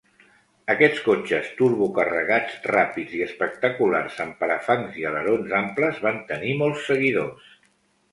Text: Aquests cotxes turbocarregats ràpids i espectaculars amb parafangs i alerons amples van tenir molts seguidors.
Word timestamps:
Aquests 0.73 1.01
cotxes 1.07 1.49
turbocarregats 1.57 2.55
ràpids 2.71 3.13
i 3.17 3.21
espectaculars 3.25 4.15
amb 4.25 4.39
parafangs 4.39 4.97
i 5.03 5.05
alerons 5.11 5.53
amples 5.59 6.01
van 6.07 6.19
tenir 6.33 6.55
molts 6.63 6.89
seguidors. 6.89 7.53